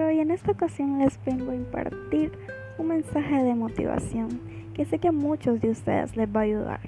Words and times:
Maestro 0.00 0.10
y 0.12 0.20
en 0.20 0.30
esta 0.30 0.52
ocasión 0.52 0.98
les 0.98 1.18
vengo 1.26 1.50
a 1.50 1.54
impartir 1.54 2.32
un 2.78 2.88
mensaje 2.88 3.42
de 3.42 3.54
motivación 3.54 4.40
que 4.74 4.86
sé 4.86 4.98
que 4.98 5.08
a 5.08 5.12
muchos 5.12 5.60
de 5.60 5.70
ustedes 5.70 6.16
les 6.16 6.28
va 6.34 6.40
a 6.40 6.44
ayudar. 6.44 6.80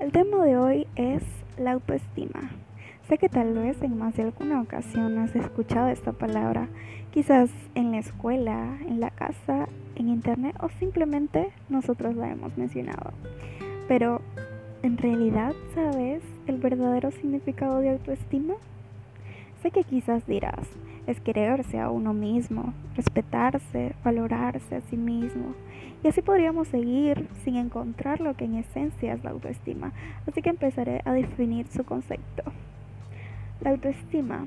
El 0.00 0.10
tema 0.10 0.44
de 0.44 0.56
hoy 0.56 0.86
es 0.96 1.22
la 1.56 1.72
autoestima. 1.72 2.50
Sé 3.08 3.18
que 3.18 3.28
tal 3.28 3.54
vez 3.54 3.80
en 3.82 3.96
más 3.96 4.16
de 4.16 4.24
alguna 4.24 4.60
ocasión 4.60 5.18
has 5.18 5.36
escuchado 5.36 5.88
esta 5.88 6.12
palabra, 6.12 6.68
quizás 7.12 7.50
en 7.76 7.92
la 7.92 7.98
escuela, 7.98 8.76
en 8.88 8.98
la 8.98 9.10
casa, 9.10 9.68
en 9.94 10.08
internet 10.08 10.56
o 10.60 10.68
simplemente 10.80 11.50
nosotros 11.68 12.16
la 12.16 12.30
hemos 12.30 12.56
mencionado. 12.58 13.12
Pero, 13.86 14.20
¿en 14.82 14.98
realidad 14.98 15.52
sabes 15.74 16.22
el 16.48 16.58
verdadero 16.58 17.12
significado 17.12 17.78
de 17.78 17.90
autoestima? 17.90 18.54
Sé 19.62 19.70
que 19.70 19.84
quizás 19.84 20.26
dirás, 20.26 20.66
es 21.06 21.20
quererse 21.20 21.78
a 21.80 21.90
uno 21.90 22.12
mismo, 22.12 22.72
respetarse, 22.96 23.94
valorarse 24.04 24.76
a 24.76 24.80
sí 24.82 24.96
mismo. 24.96 25.54
Y 26.04 26.08
así 26.08 26.22
podríamos 26.22 26.68
seguir 26.68 27.28
sin 27.44 27.56
encontrar 27.56 28.20
lo 28.20 28.34
que 28.34 28.44
en 28.44 28.54
esencia 28.54 29.12
es 29.12 29.22
la 29.22 29.30
autoestima. 29.30 29.92
Así 30.26 30.42
que 30.42 30.50
empezaré 30.50 31.00
a 31.04 31.12
definir 31.12 31.66
su 31.68 31.84
concepto. 31.84 32.42
La 33.60 33.70
autoestima 33.70 34.46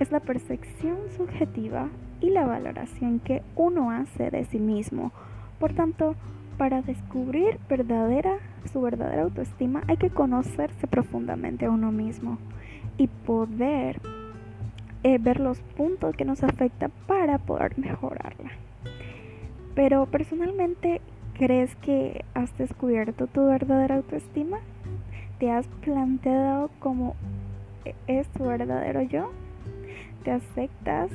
es 0.00 0.10
la 0.10 0.20
percepción 0.20 0.96
subjetiva 1.16 1.88
y 2.20 2.30
la 2.30 2.46
valoración 2.46 3.20
que 3.20 3.42
uno 3.54 3.90
hace 3.90 4.30
de 4.30 4.44
sí 4.46 4.58
mismo. 4.58 5.12
Por 5.60 5.72
tanto, 5.74 6.16
para 6.58 6.82
descubrir 6.82 7.58
verdadera, 7.68 8.38
su 8.72 8.80
verdadera 8.80 9.22
autoestima 9.22 9.82
hay 9.88 9.96
que 9.96 10.10
conocerse 10.10 10.86
profundamente 10.86 11.66
a 11.66 11.70
uno 11.70 11.92
mismo 11.92 12.38
y 12.98 13.06
poder 13.06 14.00
eh, 15.02 15.18
ver 15.18 15.40
los 15.40 15.60
puntos 15.76 16.14
que 16.16 16.24
nos 16.24 16.42
afectan 16.42 16.92
para 17.06 17.38
poder 17.38 17.78
mejorarla. 17.78 18.50
Pero 19.74 20.06
personalmente, 20.06 21.00
¿crees 21.34 21.74
que 21.76 22.24
has 22.34 22.56
descubierto 22.58 23.26
tu 23.26 23.46
verdadera 23.46 23.96
autoestima? 23.96 24.58
¿Te 25.38 25.50
has 25.50 25.66
planteado 25.84 26.70
cómo 26.78 27.16
es 28.06 28.28
tu 28.28 28.44
verdadero 28.44 29.02
yo? 29.02 29.30
¿Te 30.24 30.30
aceptas? 30.30 31.10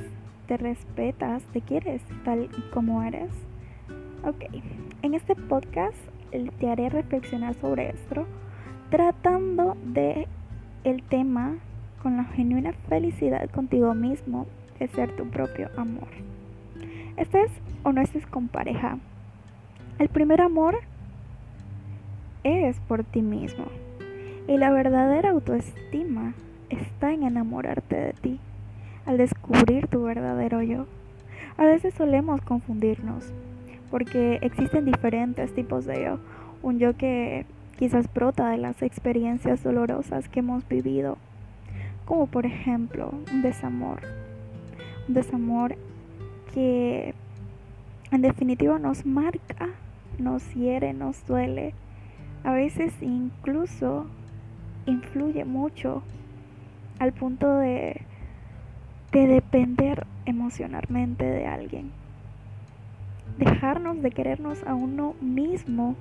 ¿Te 0.46 0.56
respetas? 0.56 1.42
¿Te 1.52 1.60
quieres 1.60 2.02
tal 2.24 2.48
como 2.72 3.02
eres? 3.02 3.30
Ok, 4.24 4.44
en 5.02 5.14
este 5.14 5.34
podcast 5.34 5.96
te 6.58 6.70
haré 6.70 6.88
reflexionar 6.88 7.54
sobre 7.54 7.90
esto, 7.90 8.26
tratando 8.90 9.76
de 9.84 10.26
el 10.84 11.02
tema 11.04 11.56
con 12.02 12.16
la 12.16 12.24
genuina 12.24 12.72
felicidad 12.88 13.48
contigo 13.50 13.94
mismo 13.94 14.46
de 14.78 14.88
ser 14.88 15.14
tu 15.16 15.28
propio 15.28 15.68
amor. 15.76 16.08
Estés 17.16 17.50
o 17.82 17.92
no 17.92 18.00
estés 18.00 18.26
con 18.26 18.48
pareja, 18.48 18.98
el 19.98 20.08
primer 20.08 20.40
amor 20.40 20.78
es 22.44 22.78
por 22.80 23.02
ti 23.02 23.20
mismo. 23.20 23.66
Y 24.46 24.56
la 24.56 24.70
verdadera 24.70 25.30
autoestima 25.30 26.34
está 26.70 27.12
en 27.12 27.24
enamorarte 27.24 27.96
de 27.96 28.12
ti, 28.12 28.40
al 29.06 29.18
descubrir 29.18 29.88
tu 29.88 30.04
verdadero 30.04 30.62
yo. 30.62 30.86
A 31.56 31.64
veces 31.64 31.94
solemos 31.94 32.40
confundirnos, 32.42 33.32
porque 33.90 34.38
existen 34.42 34.84
diferentes 34.84 35.52
tipos 35.52 35.84
de 35.84 36.04
yo. 36.04 36.20
Un 36.62 36.78
yo 36.78 36.96
que 36.96 37.44
quizás 37.76 38.12
brota 38.12 38.50
de 38.50 38.58
las 38.58 38.82
experiencias 38.82 39.62
dolorosas 39.64 40.28
que 40.28 40.40
hemos 40.40 40.66
vivido 40.68 41.18
como 42.08 42.26
por 42.26 42.46
ejemplo 42.46 43.12
un 43.30 43.42
desamor. 43.42 44.00
Un 45.06 45.14
desamor 45.14 45.76
que 46.54 47.14
en 48.10 48.22
definitiva 48.22 48.78
nos 48.78 49.04
marca, 49.04 49.68
nos 50.18 50.54
hiere, 50.54 50.94
nos 50.94 51.26
duele. 51.26 51.74
A 52.44 52.52
veces 52.52 52.94
incluso 53.02 54.06
influye 54.86 55.44
mucho 55.44 56.02
al 56.98 57.12
punto 57.12 57.58
de, 57.58 58.00
de 59.12 59.26
depender 59.26 60.06
emocionalmente 60.24 61.26
de 61.26 61.46
alguien. 61.46 61.90
Dejarnos 63.36 64.00
de 64.00 64.10
querernos 64.12 64.62
a 64.62 64.74
uno 64.74 65.14
mismo 65.20 65.94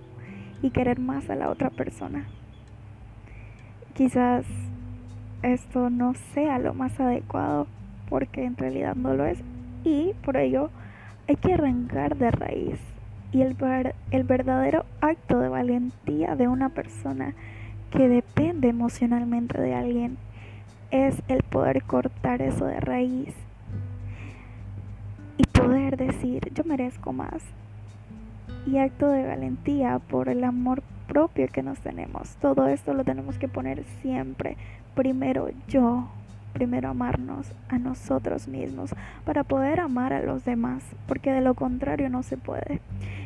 y 0.62 0.70
querer 0.70 1.00
más 1.00 1.30
a 1.30 1.36
la 1.36 1.50
otra 1.50 1.70
persona. 1.70 2.28
Quizás 3.94 4.46
esto 5.44 5.90
no 5.90 6.14
sea 6.34 6.60
lo 6.60 6.74
más 6.74 7.00
adecuado 7.00 7.68
porque 8.10 8.46
en 8.46 8.58
realidad 8.58 8.96
no 8.96 9.14
lo 9.14 9.26
es 9.26 9.40
y 9.84 10.14
por 10.24 10.38
ello 10.38 10.70
hay 11.28 11.36
que 11.36 11.54
arrancar 11.54 12.18
de 12.18 12.32
raíz 12.32 12.80
y 13.32 13.42
el, 13.42 13.56
el 14.12 14.24
verdadero 14.24 14.86
acto 15.02 15.40
de 15.40 15.50
valentía 15.50 16.36
de 16.36 16.48
una 16.48 16.70
persona 16.70 17.34
que 17.92 18.08
depende 18.08 18.70
emocionalmente 18.70 19.60
de 19.62 19.76
alguien 19.76 20.18
es 20.92 21.22
el 21.28 21.44
poder 21.44 21.84
cortar 21.84 22.42
eso 22.42 22.66
de 22.66 22.80
raíz 22.80 23.34
y 25.38 25.44
poder 25.44 25.98
decir 25.98 26.52
yo 26.54 26.64
merezco 26.64 27.14
más 27.14 27.44
y 28.66 28.78
acto 28.78 29.10
de 29.10 29.26
valentía 29.26 30.00
por 30.00 30.30
el 30.30 30.44
amor 30.44 30.84
propio 31.08 31.48
que 31.48 31.64
nos 31.64 31.80
tenemos. 31.80 32.36
Todo 32.42 32.68
esto 32.68 32.94
lo 32.94 33.04
tenemos 33.04 33.38
que 33.38 33.48
poner 33.48 33.84
siempre. 34.02 34.58
Primero 34.98 35.50
yo, 35.68 36.08
primero 36.54 36.90
amarnos 36.90 37.52
a 37.70 37.78
nosotros 37.78 38.48
mismos 38.48 38.96
para 39.26 39.44
poder 39.44 39.80
amar 39.80 40.12
a 40.12 40.24
los 40.24 40.44
demás, 40.44 40.84
porque 41.08 41.32
de 41.32 41.42
lo 41.42 41.54
contrario 41.54 42.10
no 42.10 42.24
se 42.24 42.36
puede. 42.36 42.82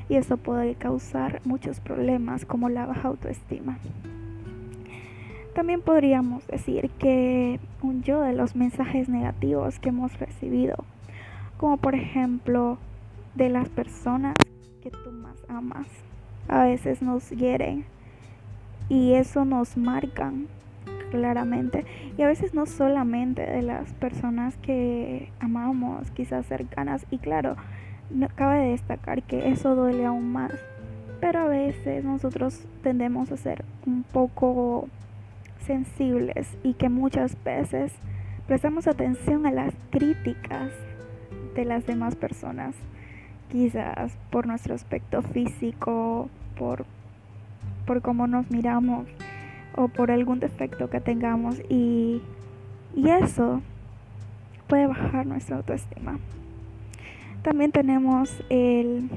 Y 0.10 0.16
eso 0.16 0.36
puede 0.36 0.76
causar 0.76 1.40
muchos 1.46 1.80
problemas 1.80 2.44
como 2.44 2.68
la 2.68 2.86
baja 2.88 3.08
autoestima. 3.08 3.78
También 5.56 5.80
podríamos 5.80 6.46
decir 6.48 6.90
que 7.00 7.62
un 7.82 8.04
yo 8.04 8.20
de 8.20 8.34
los 8.34 8.54
mensajes 8.54 9.08
negativos 9.08 9.80
que 9.80 9.90
hemos 9.90 10.20
recibido, 10.20 10.76
como 11.56 11.78
por 11.78 11.96
ejemplo 11.96 12.80
de 13.36 13.48
las 13.48 13.70
personas 13.70 14.36
que 14.84 14.92
tú 14.92 15.10
más 15.14 15.38
amas, 15.48 15.88
a 16.50 16.64
veces 16.64 17.02
nos 17.02 17.30
hieren 17.30 17.86
y 18.90 19.14
eso 19.14 19.46
nos 19.46 19.78
marca 19.78 20.34
claramente. 21.12 21.86
Y 22.18 22.24
a 22.24 22.28
veces 22.28 22.56
no 22.56 22.66
solamente 22.66 23.46
de 23.46 23.62
las 23.62 23.94
personas 23.94 24.58
que 24.58 25.30
amamos, 25.40 26.10
quizás 26.12 26.48
cercanas. 26.48 27.06
Y 27.12 27.20
claro, 27.20 27.56
no, 28.10 28.28
cabe 28.34 28.70
destacar 28.70 29.22
que 29.22 29.50
eso 29.50 29.76
duele 29.76 30.06
aún 30.06 30.32
más, 30.32 30.54
pero 31.20 31.42
a 31.42 31.48
veces 31.48 32.04
nosotros 32.04 32.66
tendemos 32.82 33.32
a 33.32 33.38
ser 33.38 33.64
un 33.86 34.04
poco 34.04 34.88
sensibles 35.66 36.58
y 36.64 36.74
que 36.74 36.90
muchas 36.90 37.42
veces 37.44 37.94
prestamos 38.48 38.88
atención 38.88 39.46
a 39.46 39.52
las 39.52 39.74
críticas 39.92 40.72
de 41.56 41.66
las 41.66 41.86
demás 41.86 42.16
personas. 42.16 42.76
Quizás 43.52 44.18
por 44.32 44.48
nuestro 44.48 44.74
aspecto 44.74 45.22
físico, 45.22 46.30
por, 46.58 46.86
por 47.86 48.02
cómo 48.02 48.26
nos 48.28 48.50
miramos 48.50 49.06
o 49.76 49.88
por 49.88 50.12
algún 50.12 50.40
defecto 50.40 50.90
que 50.90 51.00
tengamos 51.00 51.60
y, 51.70 52.22
y 52.96 53.10
eso 53.10 53.62
puede 54.68 54.88
bajar 54.88 55.26
nuestra 55.26 55.58
autoestima. 55.58 56.20
También 57.44 57.72
tenemos 57.72 58.32
el, 58.50 59.10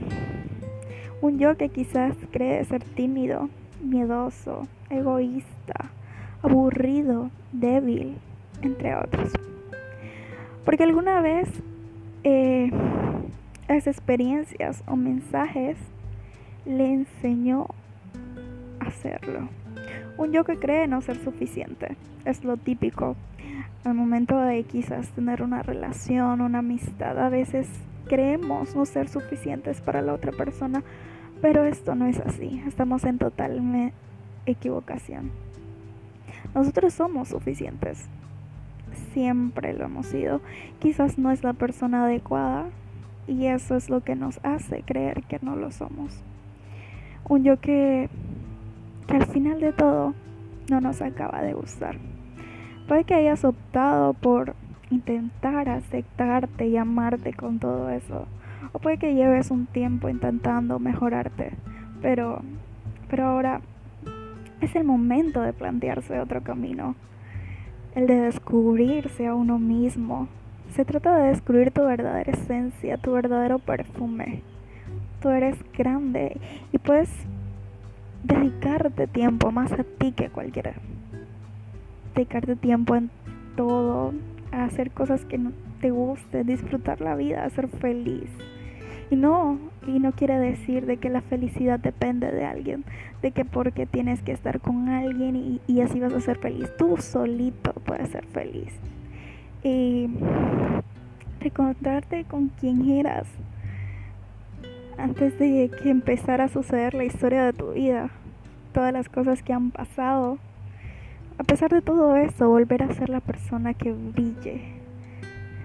un 1.21 1.39
yo 1.39 1.57
que 1.57 1.69
quizás 1.69 2.17
cree 2.33 2.65
ser 2.65 2.83
tímido, 2.83 3.49
miedoso, 3.83 4.67
egoísta, 4.91 5.91
aburrido, 6.43 7.31
débil, 7.53 8.17
entre 8.63 8.97
otros. 8.97 9.31
Porque 10.65 10.85
alguna 10.85 11.21
vez 11.21 11.49
eh, 12.25 12.71
experiencias 13.69 14.83
o 14.87 14.97
mensajes 14.97 15.77
le 16.65 16.93
enseñó 16.93 17.67
a 18.81 18.87
hacerlo. 18.87 19.49
Un 20.17 20.33
yo 20.33 20.45
que 20.45 20.57
cree 20.57 20.87
no 20.87 21.01
ser 21.01 21.17
suficiente 21.19 21.97
es 22.25 22.45
lo 22.45 22.57
típico. 22.57 23.17
Al 23.85 23.95
momento 23.95 24.39
de 24.39 24.63
quizás 24.65 25.09
tener 25.11 25.43
una 25.43 25.63
relación, 25.63 26.41
una 26.41 26.61
amistad, 26.61 27.19
a 27.19 27.29
veces 27.29 27.69
creemos 28.07 28.75
no 28.75 28.87
ser 28.87 29.09
suficientes 29.09 29.81
para 29.81 30.03
la 30.03 30.15
otra 30.15 30.33
persona, 30.33 30.83
pero 31.43 31.65
esto 31.65 31.95
no 31.95 32.07
es 32.07 32.19
así. 32.21 32.63
Estamos 32.67 33.05
en 33.05 33.19
total 33.19 33.93
equivocación. 34.47 35.31
Nosotros 36.55 36.95
somos 36.95 37.29
suficientes. 37.29 38.07
Siempre 39.13 39.73
lo 39.73 39.85
hemos 39.85 40.07
sido. 40.07 40.41
Quizás 40.79 41.19
no 41.19 41.31
es 41.31 41.43
la 41.43 41.53
persona 41.53 42.05
adecuada, 42.05 42.67
y 43.27 43.47
eso 43.47 43.77
es 43.77 43.89
lo 43.89 44.03
que 44.03 44.17
nos 44.17 44.39
hace 44.43 44.83
creer 44.83 45.23
que 45.25 45.39
no 45.41 45.57
lo 45.57 45.71
somos. 45.71 46.23
Un 47.29 47.45
yo 47.45 47.59
que, 47.59 48.09
que 49.07 49.17
al 49.17 49.27
final 49.27 49.61
de 49.61 49.73
todo 49.73 50.15
no 50.71 50.81
nos 50.81 51.03
acaba 51.03 51.43
de 51.43 51.55
gustar. 51.55 51.97
Puede 52.89 53.05
que 53.05 53.15
hayas 53.15 53.45
optado 53.45 54.13
por 54.15 54.55
intentar 54.91 55.69
aceptarte 55.69 56.69
y 56.69 56.77
amarte 56.77 57.33
con 57.33 57.59
todo 57.59 57.91
eso. 57.91 58.27
O 58.73 58.79
puede 58.79 58.99
que 58.99 59.15
lleves 59.15 59.51
un 59.51 59.67
tiempo 59.67 60.09
intentando 60.09 60.79
mejorarte, 60.79 61.53
pero, 62.03 62.43
pero 63.09 63.27
ahora 63.27 63.61
es 64.61 64.75
el 64.75 64.85
momento 64.85 65.43
de 65.43 65.53
plantearse 65.53 66.21
otro 66.21 66.43
camino, 66.43 66.95
el 67.95 68.07
de 68.07 68.17
descubrirse 68.17 69.27
a 69.27 69.35
uno 69.35 69.59
mismo. 69.59 70.29
Se 70.71 70.85
trata 70.85 71.17
de 71.17 71.29
descubrir 71.29 71.71
tu 71.71 71.85
verdadera 71.85 72.33
esencia, 72.33 72.97
tu 72.97 73.13
verdadero 73.13 73.59
perfume. 73.59 74.43
Tú 75.21 75.31
eres 75.31 75.57
grande 75.77 76.39
y 76.73 76.79
puedes 76.79 77.11
dedicarte 78.25 79.07
tiempo 79.07 79.53
más 79.53 79.73
a 79.73 79.85
ti 79.85 80.13
que 80.13 80.27
a 80.27 80.31
cualquiera. 80.31 80.75
Dedicarte 82.15 82.57
tiempo 82.57 82.97
en 82.97 83.11
todo, 83.57 84.13
a 84.51 84.65
hacer 84.65 84.91
cosas 84.91 85.25
que 85.25 85.39
no 85.39 85.53
te 85.81 85.91
gusten, 85.91 86.47
disfrutar 86.47 87.01
la 87.01 87.15
vida, 87.15 87.49
ser 87.51 87.69
feliz. 87.69 88.31
Y 89.11 89.17
no, 89.17 89.59
y 89.87 89.99
no 89.99 90.13
quiere 90.13 90.39
decir 90.39 90.87
de 90.87 90.97
que 90.97 91.11
la 91.11 91.21
felicidad 91.21 91.79
depende 91.79 92.33
de 92.33 92.45
alguien, 92.45 92.85
de 93.21 93.33
que 93.33 93.45
porque 93.45 93.87
tienes 93.87 94.23
que 94.23 94.33
estar 94.33 94.61
con 94.61 94.89
alguien 94.89 95.37
y, 95.37 95.61
y 95.67 95.83
así 95.83 96.01
vas 96.01 96.15
a 96.15 96.21
ser 96.21 96.39
feliz. 96.39 96.71
Tú 96.79 96.97
solito 96.97 97.73
puedes 97.85 98.09
ser 98.09 98.25
feliz. 98.27 98.73
Y 99.63 100.09
encontrarte 101.41 102.25
con 102.25 102.49
quien 102.49 102.91
eras 102.91 103.27
antes 104.99 105.39
de 105.39 105.71
que 105.83 105.91
empezara 105.91 106.45
a 106.45 106.49
suceder 106.49 106.95
la 106.95 107.05
historia 107.05 107.45
de 107.45 107.53
tu 107.53 107.73
vida, 107.73 108.11
todas 108.73 108.93
las 108.93 109.09
cosas 109.09 109.43
que 109.43 109.53
han 109.53 109.71
pasado. 109.71 110.39
A 111.39 111.45
pesar 111.45 111.71
de 111.71 111.83
todo 111.83 112.17
eso, 112.17 112.49
volver 112.49 112.83
a 112.83 112.93
ser 112.95 113.09
la 113.09 113.21
persona 113.21 113.75
que 113.75 113.93
brille, 113.93 114.61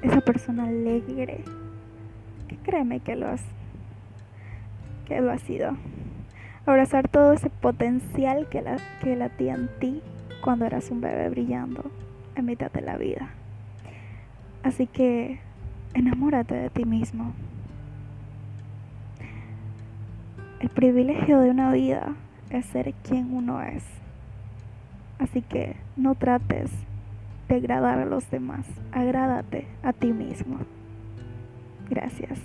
esa 0.02 0.22
persona 0.22 0.66
alegre, 0.66 1.44
que 2.48 2.58
créeme 2.58 3.02
que 3.02 3.16
lo 3.16 3.28
has, 3.28 3.42
que 5.06 5.20
lo 5.22 5.32
has 5.32 5.42
sido. 5.42 5.76
Abrazar 6.66 7.08
todo 7.08 7.34
ese 7.34 7.50
potencial 7.50 8.48
que, 8.50 8.62
la, 8.62 8.78
que 9.02 9.16
latía 9.16 9.56
en 9.56 9.70
ti 9.80 10.02
cuando 10.42 10.66
eras 10.66 10.90
un 10.92 11.02
bebé 11.02 11.30
brillando 11.30 11.84
en 12.36 12.46
mitad 12.46 12.72
de 12.72 12.82
la 12.82 12.98
vida. 12.98 13.30
Así 14.64 14.88
que 14.88 15.40
enamórate 15.94 16.56
de 16.56 16.70
ti 16.70 16.86
mismo. 16.86 17.34
El 20.60 20.68
privilegio 20.68 21.40
de 21.40 21.52
una 21.52 21.72
vida 21.72 22.16
es 22.50 22.66
ser 22.66 22.94
quien 23.04 23.34
uno 23.34 23.62
es. 23.62 23.86
Así 25.18 25.42
que 25.42 25.78
no 25.96 26.16
trates 26.16 26.70
de 27.48 27.56
agradar 27.56 28.00
a 28.00 28.06
los 28.06 28.30
demás, 28.30 28.66
agrádate 28.92 29.68
a 29.84 29.94
ti 29.94 30.12
mismo. 30.12 30.60
Gracias. 31.90 32.40